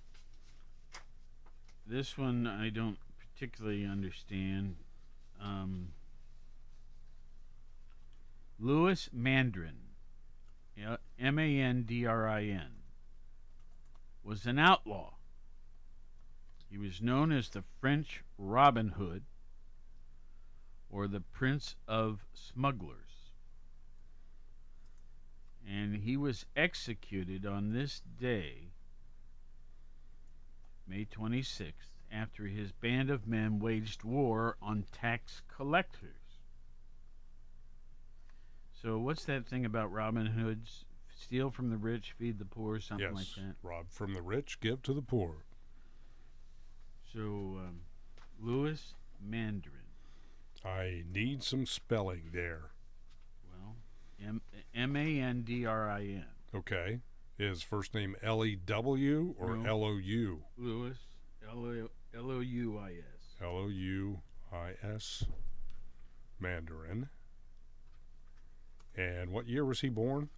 [1.85, 4.77] This one I don't particularly understand.
[5.39, 5.89] Um,
[8.59, 9.75] Louis Mandrin,
[11.19, 12.71] M A N D R I N,
[14.23, 15.13] was an outlaw.
[16.67, 19.21] He was known as the French Robin Hood
[20.89, 23.04] or the Prince of Smugglers.
[25.67, 28.69] And he was executed on this day,
[30.87, 31.73] May 26th,
[32.11, 36.39] after his band of men waged war on tax collectors.
[38.81, 43.07] So, what's that thing about Robin Hood's steal from the rich, feed the poor, something
[43.07, 43.55] yes, like that?
[43.63, 45.37] rob from the rich, give to the poor.
[47.11, 47.81] So, um,
[48.39, 49.73] Louis Mandarin.
[50.63, 52.71] I need some spelling there.
[54.19, 54.41] Well, M
[54.73, 56.25] M A N D R I N.
[56.53, 56.99] Okay.
[57.37, 59.69] Is first name L E W or No.
[59.69, 60.43] L O U?
[60.57, 60.97] Louis
[61.49, 63.35] L O L O U I S.
[63.41, 64.21] L O U
[64.53, 65.25] I S.
[66.39, 67.09] Mandarin.
[68.95, 70.29] And what year was he born?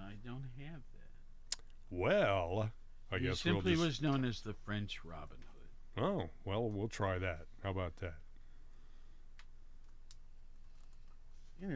[0.00, 1.58] I don't have that.
[1.90, 2.70] Well,
[3.10, 3.84] I he guess we'll simply just.
[3.84, 6.04] was known as the French Robin Hood.
[6.04, 7.46] Oh, well, we'll try that.
[7.64, 8.14] How about that?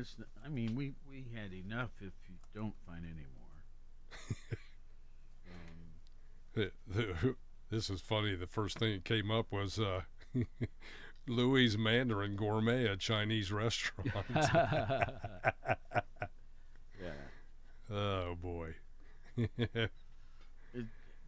[0.02, 4.26] And it's, n- I mean, we, we had enough if you don't find any more.
[5.46, 5.92] um,
[6.54, 7.36] The- the-
[7.70, 8.34] this is funny.
[8.34, 10.02] The first thing that came up was uh,
[11.28, 14.10] Louis Mandarin Gourmet, a Chinese restaurant.
[14.34, 15.04] yeah.
[17.90, 18.74] oh, boy.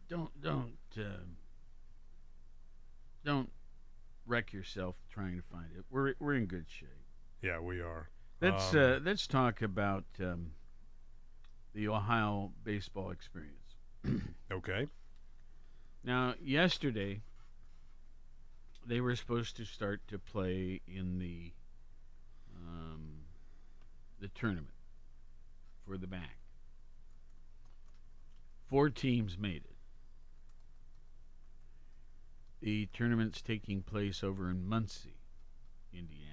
[0.07, 1.37] Don't don't um,
[3.23, 3.49] don't
[4.27, 5.83] wreck yourself trying to find it.
[5.89, 6.89] We're we're in good shape.
[7.41, 8.09] yeah, we are.
[8.41, 10.51] Let's Um, uh, let's talk about um,
[11.73, 13.75] the Ohio baseball experience.
[14.51, 14.87] Okay.
[16.03, 17.21] Now, yesterday
[18.85, 21.51] they were supposed to start to play in the
[22.55, 23.25] um,
[24.19, 24.69] the tournament
[25.85, 26.37] for the back.
[28.69, 29.75] Four teams made it.
[32.61, 35.17] The tournament's taking place over in Muncie,
[35.93, 36.24] Indiana.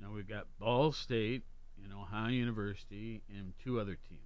[0.00, 1.42] Now we've got Ball State
[1.82, 4.20] and Ohio University and two other teams.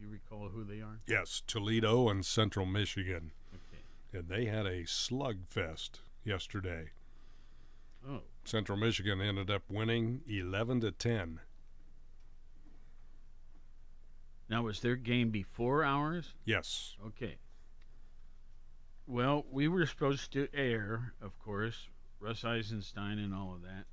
[0.00, 1.00] You recall who they are?
[1.06, 3.32] Yes, Toledo and Central Michigan.
[3.54, 3.82] Okay.
[4.18, 6.90] And they had a slugfest yesterday.
[8.08, 11.40] Oh, Central Michigan ended up winning 11 to 10.
[14.52, 16.34] now was their game before ours?
[16.44, 16.94] Yes.
[17.06, 17.36] Okay.
[19.06, 21.88] Well, we were supposed to air, of course,
[22.20, 23.86] Russ Eisenstein and all of that.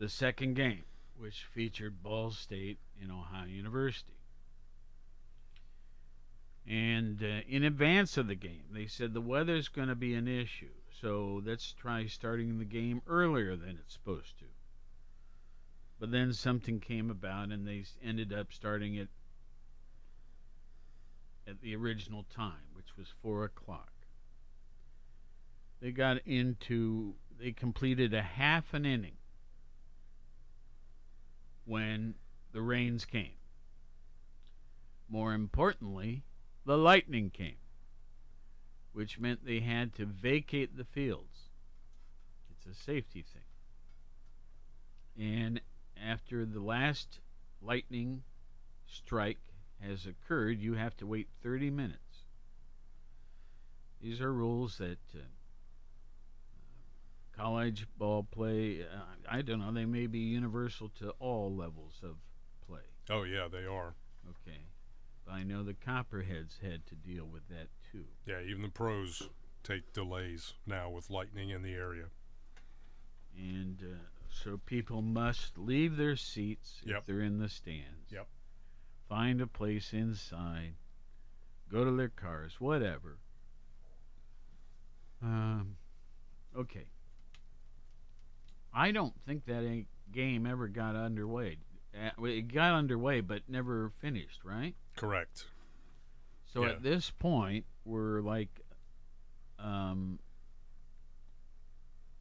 [0.00, 0.84] The second game,
[1.18, 4.16] which featured Ball State and Ohio University.
[6.66, 10.26] And uh, in advance of the game, they said the weather's going to be an
[10.26, 14.46] issue, so let's try starting the game earlier than it's supposed to.
[15.98, 19.08] But then something came about, and they ended up starting it
[21.46, 23.92] at the original time, which was four o'clock.
[25.82, 29.18] They got into, they completed a half an inning
[31.70, 32.14] when
[32.52, 33.36] the rains came.
[35.08, 36.24] More importantly,
[36.66, 37.58] the lightning came,
[38.92, 41.48] which meant they had to vacate the fields.
[42.50, 43.42] It's a safety thing.
[45.16, 45.60] And
[45.96, 47.20] after the last
[47.62, 48.24] lightning
[48.88, 49.38] strike
[49.80, 52.24] has occurred, you have to wait 30 minutes.
[54.02, 55.20] These are rules that uh,
[57.40, 62.16] college ball play, uh, I don't know, they may be universal to all levels of
[62.66, 62.80] play.
[63.08, 63.94] Oh, yeah, they are.
[64.28, 64.58] Okay.
[65.24, 68.04] But I know the Copperheads had to deal with that too.
[68.26, 69.28] Yeah, even the pros
[69.62, 72.06] take delays now with lightning in the area.
[73.36, 73.96] And uh,
[74.30, 76.98] so people must leave their seats Yep.
[76.98, 78.10] if they're in the stands.
[78.10, 78.26] Yep.
[79.08, 80.74] Find a place inside.
[81.70, 83.18] Go to their cars, whatever.
[85.22, 85.76] Um,
[86.56, 86.86] Okay.
[88.72, 91.58] I don't think that a game ever got underway.
[91.94, 94.74] Uh, It got underway, but never finished, right?
[94.96, 95.46] Correct.
[96.52, 96.72] So Yeah.
[96.72, 98.60] at this point, we're like
[99.58, 100.18] um,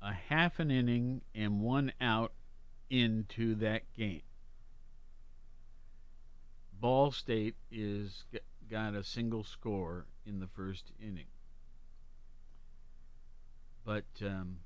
[0.02, 2.34] a half an inning and one out
[2.90, 4.22] into that game.
[6.74, 8.24] Ball State is
[8.70, 11.28] got a single score in the first inning.
[13.84, 14.60] But um,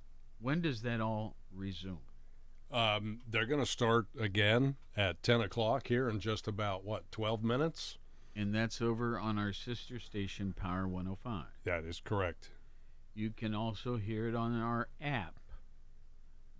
[0.44, 2.00] when does that all resume?
[2.72, 7.44] Um, they're going to start again at 10 o'clock here in just about, what, 12
[7.44, 7.98] minutes?
[8.36, 11.46] And that's over on our sister station, Power 105.
[11.64, 12.50] That is correct.
[13.16, 15.36] You can also hear it on our app.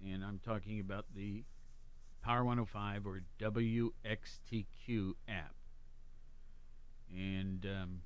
[0.06, 1.44] And I'm talking about the
[2.22, 5.56] Power 105 or WXTQ app.
[7.12, 8.02] And um,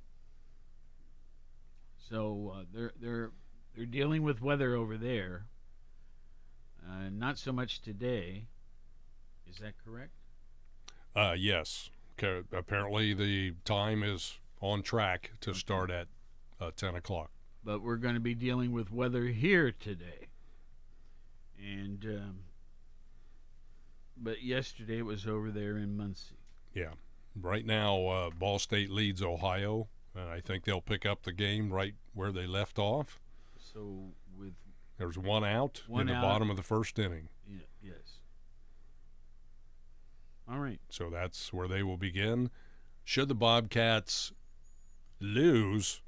[2.10, 3.30] so uh, they're they're
[3.74, 5.46] they're dealing with weather over there.
[6.88, 8.44] Uh, not so much today.
[9.48, 10.12] Is that correct?
[11.14, 11.90] Uh, yes.
[12.16, 16.08] Ca- Apparently, the time is on track to start at
[16.60, 17.30] uh, 10 o'clock.
[17.64, 20.28] but we're going to be dealing with weather here today.
[21.60, 22.38] And um,
[24.16, 26.36] but yesterday it was over there in Muncie.
[26.74, 26.92] Yeah.
[27.40, 31.70] Right now, uh, Ball State leads Ohio, and I think they'll pick up the game
[31.72, 33.20] right where they left off.
[33.72, 34.54] So with
[34.98, 36.22] There's one out One in the out.
[36.22, 37.28] bottom of the first inning.
[37.48, 38.18] yeah, yes.
[40.50, 40.80] All right.
[40.88, 42.50] So that's where they will begin.
[43.04, 44.32] Should the Bobcats
[45.20, 46.02] lose,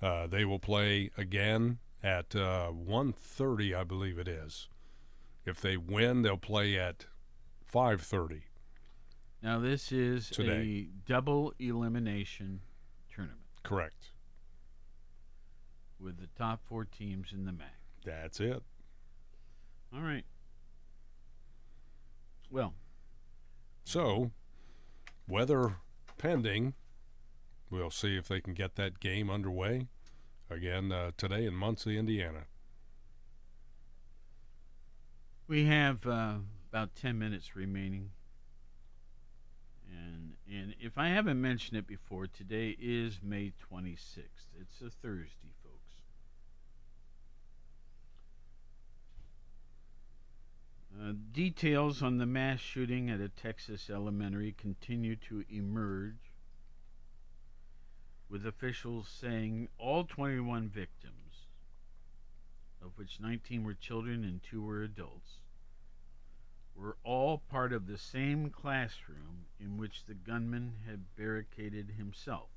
[0.00, 4.68] uh, they will play again at uh, 1.30, I believe it is.
[5.44, 7.06] If they win, they'll play at
[7.72, 8.42] 5.30.
[9.42, 10.52] Now this is Today.
[10.52, 12.60] a double elimination
[13.12, 14.12] tournament Correct.
[15.98, 17.74] with the top four teams in the MAC.
[18.04, 18.62] That's it.
[19.94, 20.24] All right.
[22.50, 22.74] Well,
[23.84, 24.30] So,
[25.26, 25.76] weather
[26.18, 26.74] pending,
[27.70, 29.88] we'll see if they can get that game underway
[30.50, 32.44] again uh, today in Muncie, Indiana.
[35.48, 36.36] We have uh,
[36.70, 38.10] about 10 minutes remaining.
[39.90, 44.48] And and if I haven't mentioned it before, today is May 26th.
[44.58, 45.94] It's a Thursday, folks.
[51.00, 56.32] Uh, details on the mass shooting at a Texas elementary continue to emerge,
[58.28, 61.46] with officials saying all 21 victims,
[62.82, 65.38] of which 19 were children and 2 were adults,
[66.74, 72.50] were all part of the same classroom in which the gunman had barricaded himself.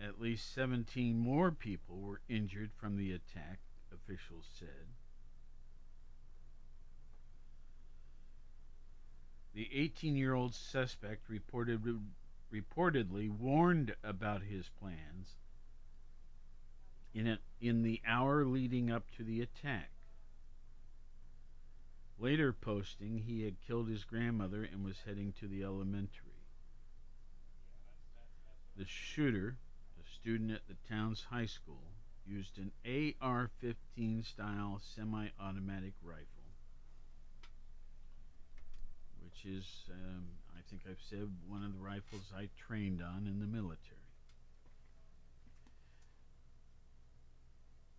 [0.00, 3.58] At least 17 more people were injured from the attack,
[3.92, 4.86] officials said.
[9.62, 11.84] The 18 year old suspect reported,
[12.52, 15.36] reportedly warned about his plans
[17.14, 19.92] in, a, in the hour leading up to the attack.
[22.18, 26.48] Later posting, he had killed his grandmother and was heading to the elementary.
[28.76, 29.58] The shooter,
[29.96, 31.92] a student at the town's high school,
[32.26, 32.72] used an
[33.20, 36.31] AR 15 style semi automatic rifle,
[39.42, 40.24] which is, um,
[40.56, 43.98] I think I've said, one of the rifles I trained on in the military.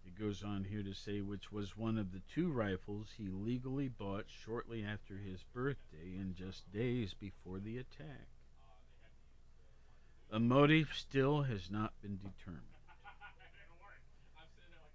[0.05, 3.87] It goes on here to say which was one of the two rifles he legally
[3.87, 8.27] bought shortly after his birthday and just days before the attack.
[10.31, 12.63] A motive still has not been determined.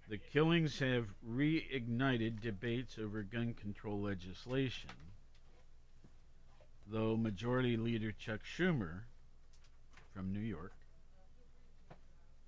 [0.09, 4.89] The killings have reignited debates over gun control legislation,
[6.91, 9.01] though Majority Leader Chuck Schumer
[10.13, 10.73] from New York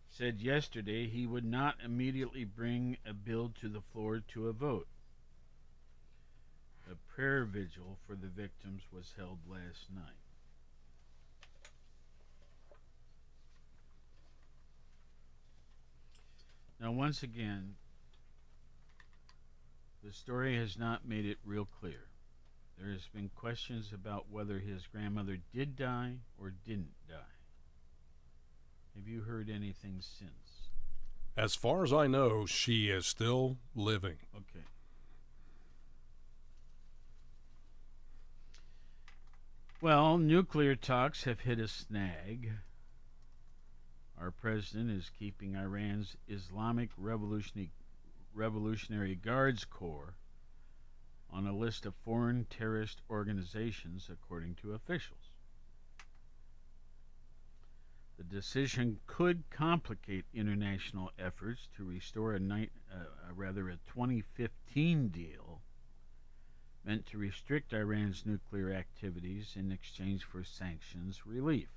[0.09, 4.87] said yesterday he would not immediately bring a bill to the floor to a vote.
[6.91, 10.03] A prayer vigil for the victims was held last night.
[16.79, 17.75] Now, once again,
[20.03, 22.10] the story has not made it real clear.
[22.77, 27.15] There has been questions about whether his grandmother did die or didn't die.
[28.95, 30.69] Have you heard anything since?
[31.37, 34.17] As far as I know, she is still living.
[34.35, 34.65] Okay.
[39.79, 42.51] Well, nuclear talks have hit a snag.
[44.19, 47.71] Our president is keeping Iran's Islamic Revolutionary,
[48.35, 50.15] Revolutionary Guards Corps
[51.31, 55.31] on a list of foreign terrorist organizations, according to officials.
[58.17, 65.61] The decision could complicate international efforts to restore a, uh, a rather a 2015 deal
[66.83, 71.69] meant to restrict Iran's nuclear activities in exchange for sanctions relief.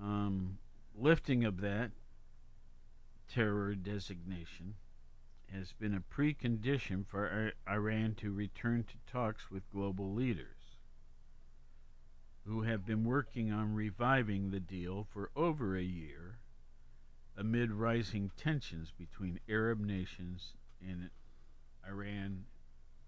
[0.00, 0.58] Um,
[0.94, 1.90] lifting of that
[3.28, 4.74] terror designation
[5.52, 10.76] has been a precondition for Iran to return to talks with global leaders
[12.44, 16.38] who have been working on reviving the deal for over a year
[17.36, 21.10] amid rising tensions between Arab nations and
[21.86, 22.44] Iran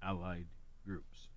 [0.03, 0.47] allied
[0.87, 1.29] groups.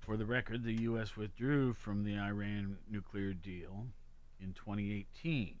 [0.00, 1.16] For the record, the U.S.
[1.16, 3.86] withdrew from the Iran nuclear deal
[4.40, 5.56] in 2018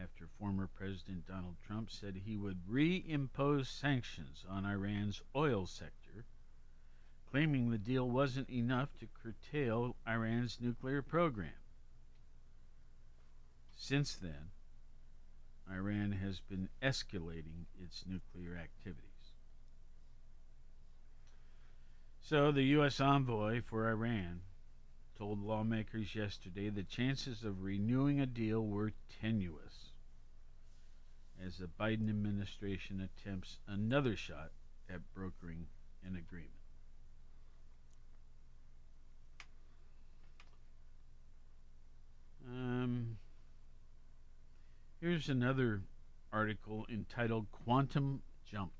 [0.00, 6.24] after former President Donald Trump said he would reimpose sanctions on Iran's oil sector,
[7.30, 11.52] claiming the deal wasn't enough to curtail Iran's nuclear program.
[13.76, 14.50] Since then,
[15.70, 19.08] Iran has been escalating its nuclear activities.
[22.20, 23.00] So, the U.S.
[23.00, 24.42] envoy for Iran
[25.22, 29.92] told lawmakers yesterday the chances of renewing a deal were tenuous
[31.46, 34.50] as the Biden administration attempts another shot
[34.92, 35.66] at brokering
[36.04, 36.50] an agreement.
[42.48, 43.16] Um,
[45.00, 45.82] here's another
[46.32, 48.72] article entitled Quantum Jump.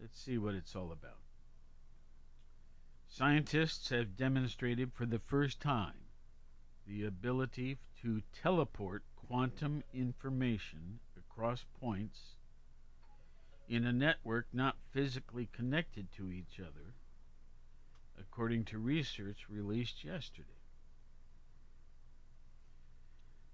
[0.00, 1.21] Let's see what it's all about.
[3.14, 6.06] Scientists have demonstrated for the first time
[6.86, 12.36] the ability to teleport quantum information across points
[13.68, 16.94] in a network not physically connected to each other,
[18.18, 20.48] according to research released yesterday.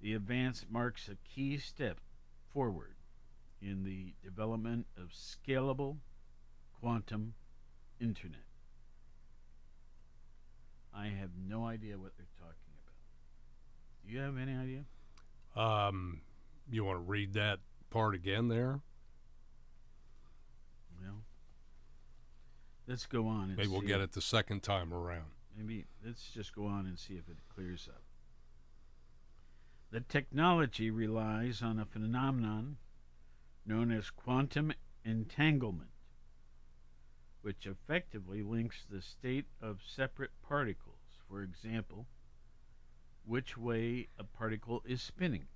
[0.00, 1.98] The advance marks a key step
[2.52, 2.94] forward
[3.60, 5.96] in the development of scalable
[6.80, 7.34] quantum
[7.98, 8.47] internet.
[10.98, 12.94] I have no idea what they're talking about.
[14.04, 14.84] Do you have any idea?
[15.54, 16.22] Um,
[16.70, 18.80] you want to read that part again there?
[21.00, 21.22] Well,
[22.88, 23.44] let's go on.
[23.50, 25.30] And Maybe we'll get it the second time around.
[25.56, 28.02] Maybe let's just go on and see if it clears up.
[29.90, 32.76] The technology relies on a phenomenon
[33.64, 34.72] known as quantum
[35.04, 35.90] entanglement,
[37.42, 40.87] which effectively links the state of separate particles.
[41.28, 42.06] For example,
[43.24, 45.46] which way a particle is spinning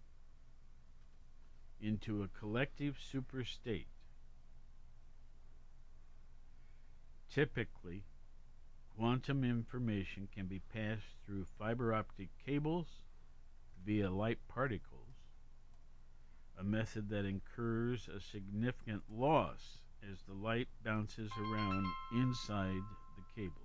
[1.81, 3.87] into a collective superstate.
[7.33, 8.05] Typically,
[8.97, 12.87] quantum information can be passed through fiber optic cables
[13.85, 15.14] via light particles,
[16.59, 19.79] a method that incurs a significant loss
[20.11, 22.83] as the light bounces around inside
[23.16, 23.61] the cable.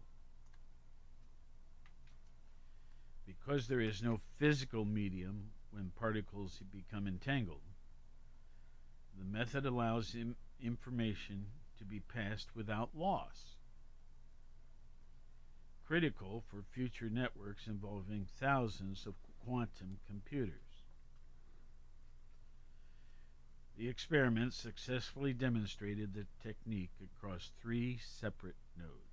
[3.47, 7.61] Because there is no physical medium when particles become entangled,
[9.17, 11.45] the method allows im- information
[11.77, 13.55] to be passed without loss
[15.87, 19.13] critical for future networks involving thousands of
[19.45, 20.83] quantum computers.
[23.77, 29.06] The experiment successfully demonstrated the technique across three separate nodes.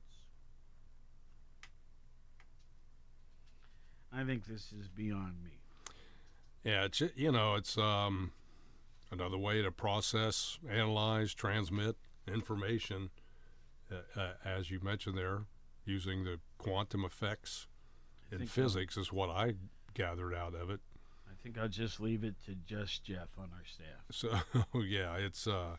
[4.15, 5.51] I think this is beyond me.
[6.63, 8.33] Yeah, it's you know it's um,
[9.11, 11.97] another way to process, analyze, transmit
[12.27, 13.11] information,
[13.93, 15.43] uh, uh, as you mentioned there,
[15.85, 17.67] using the quantum effects
[18.31, 19.55] I in think I'll- physics is what I
[19.95, 20.81] gathered out of it.
[21.31, 24.05] I think I'll just leave it to just Jeff on our staff.
[24.73, 25.77] So yeah, it's uh,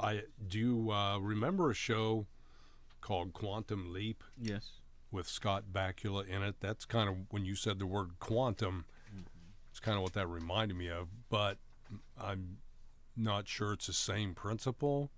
[0.00, 2.26] I do you, uh, remember a show
[3.00, 4.70] called Quantum Leap Yes.
[5.10, 6.56] With Scott Bakula in it?
[6.60, 8.84] That's kind of when you said the word quantum.
[9.70, 11.58] It's kind of what that reminded me of, but
[12.18, 12.58] I'm
[13.16, 15.10] not sure it's the same principle.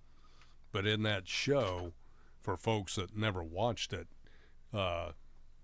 [0.73, 1.93] But in that show,
[2.41, 4.09] for folks that never watched it,
[4.73, 5.13] uh,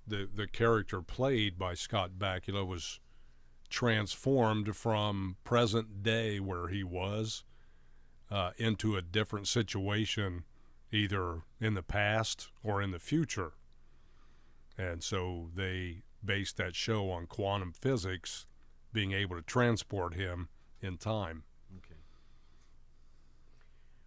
[0.06, 3.00] the the character played by Scott Bakula was
[3.68, 7.44] transformed from present day where he was
[8.30, 10.44] uh, into a different situation,
[10.92, 13.52] either in the past or in the future.
[14.76, 18.46] And so they based that show on quantum physics
[18.92, 20.48] being able to transport him
[20.80, 21.44] in time.
[21.78, 22.00] Okay.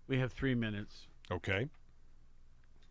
[0.08, 1.08] We have three minutes.
[1.32, 1.68] Okay.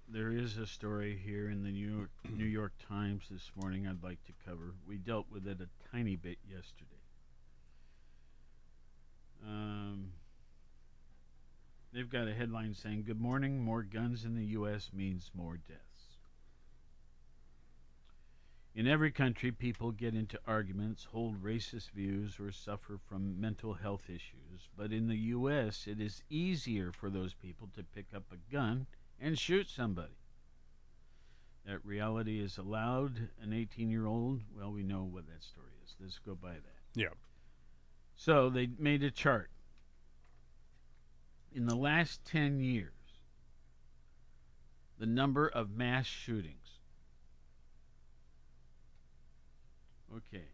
[0.09, 4.05] There is a story here in the New York, New York Times this morning I'd
[4.05, 4.75] like to cover.
[4.87, 7.01] We dealt with it a tiny bit yesterday.
[9.45, 10.13] Um,
[11.93, 14.91] they've got a headline saying, Good morning, more guns in the U.S.
[14.93, 15.86] means more deaths.
[18.77, 24.11] In every country, people get into arguments, hold racist views, or suffer from mental health
[24.11, 24.69] issues.
[24.77, 28.87] But in the U.S., it is easier for those people to pick up a gun
[29.19, 30.19] and shoot somebody.
[31.65, 34.43] That reality is allowed an 18 year old.
[34.55, 35.97] Well, we know what that story is.
[35.99, 36.83] Let's go by that.
[36.95, 37.15] Yeah.
[38.15, 39.51] So they made a chart.
[41.51, 42.93] In the last 10 years,
[44.99, 46.66] the number of mass shootings.
[50.15, 50.45] Okay.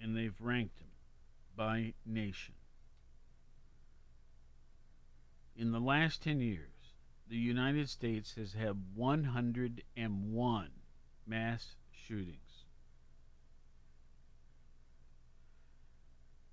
[0.00, 0.88] And they've ranked them
[1.56, 2.54] by nation.
[5.56, 6.70] In the last 10 years,
[7.28, 10.68] the United States has had 101
[11.26, 12.64] mass shootings.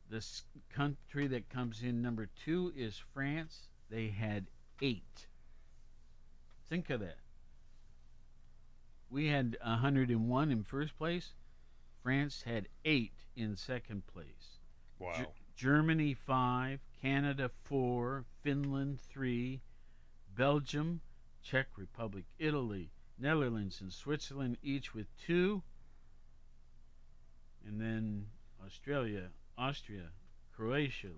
[0.09, 0.25] The
[0.69, 3.67] country that comes in number two is France.
[3.89, 4.47] They had
[4.81, 5.27] eight.
[6.67, 7.17] Think of that.
[9.09, 11.33] We had 101 in first place.
[12.05, 14.59] France had eight in second place.
[14.99, 15.13] Wow.
[15.15, 19.59] Ge- Germany five, Canada four, Finland three,
[20.37, 21.01] Belgium,
[21.41, 25.63] Czech Republic, Italy, Netherlands, and Switzerland each with two,
[27.65, 28.27] and then
[28.63, 30.11] Australia, Austria,
[30.55, 31.09] Croatia,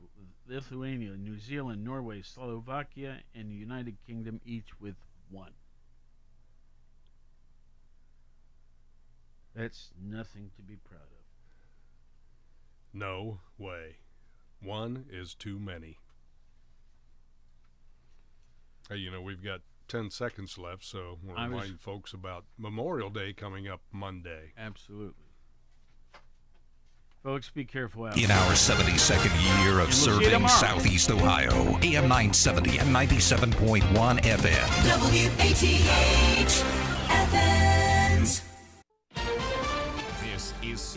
[0.48, 4.96] Lithuania, New Zealand, Norway, Slovakia, and the United Kingdom each with
[5.30, 5.52] one.
[9.58, 11.26] That's nothing to be proud of.
[12.94, 13.98] No way.
[14.62, 15.98] One is too many.
[18.88, 22.46] Hey, you know, we've got 10 seconds left, so we'll I was- remind folks about
[22.58, 24.54] Memorial Day coming up Monday.
[24.58, 25.24] Absolutely.
[27.24, 29.32] Folks, be careful out In our 72nd
[29.64, 30.48] year of we'll serving.
[30.48, 34.68] Southeast Ohio, AM 970 and 97.1 FM.
[34.86, 36.87] WATH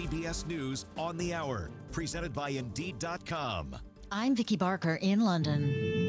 [0.01, 3.77] CBS News on the Hour, presented by Indeed.com.
[4.11, 6.00] I'm Vicki Barker in London.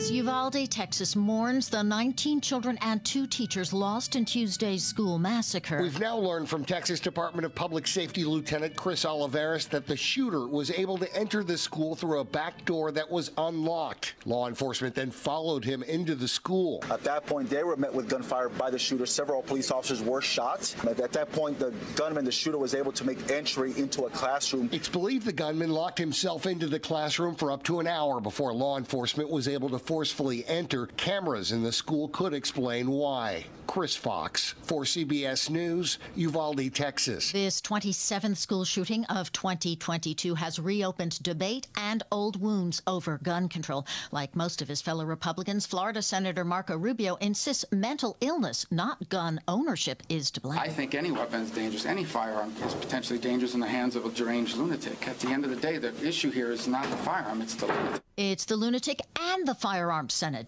[0.00, 5.82] As Uvalde, Texas mourns the 19 children and two teachers lost in Tuesday's school massacre.
[5.82, 10.46] We've now learned from Texas Department of Public Safety Lieutenant Chris Olivarez that the shooter
[10.46, 14.14] was able to enter the school through a back door that was unlocked.
[14.24, 16.82] Law enforcement then followed him into the school.
[16.90, 19.04] At that point, they were met with gunfire by the shooter.
[19.04, 20.74] Several police officers were shot.
[20.88, 24.10] At at that point, the gunman, the shooter, was able to make entry into a
[24.10, 24.70] classroom.
[24.72, 28.54] It's believed the gunman locked himself into the classroom for up to an hour before
[28.54, 30.86] law enforcement was able to forcefully enter.
[30.86, 33.44] Cameras in the school could explain why.
[33.66, 37.30] Chris Fox for CBS News, Uvalde, Texas.
[37.30, 43.86] This 27th school shooting of 2022 has reopened debate and old wounds over gun control.
[44.10, 49.40] Like most of his fellow Republicans, Florida Senator Marco Rubio insists mental illness, not gun
[49.46, 50.58] ownership, is to blame.
[50.58, 51.86] I think any weapon is dangerous.
[51.86, 55.06] Any firearm is potentially dangerous in the hands of a deranged lunatic.
[55.06, 57.66] At the end of the day, the issue here is not the firearm, it's the
[57.66, 58.02] lunatic.
[58.16, 60.46] It's the lunatic and the firearms Senate.